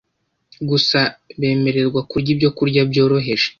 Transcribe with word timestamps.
gusa 0.69 0.99
bemererwa 1.39 2.01
kurya 2.09 2.29
ibyokurya 2.35 2.81
byoroheje 2.91 3.47